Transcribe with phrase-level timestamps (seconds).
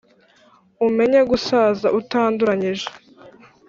[0.87, 2.87] umenye gusaza utanduranyije